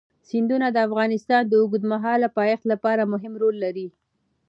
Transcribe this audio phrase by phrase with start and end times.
[0.29, 3.87] سیندونه د افغانستان د اوږدمهاله پایښت لپاره مهم رول لري.